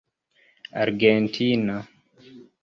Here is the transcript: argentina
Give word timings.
argentina 0.81 1.75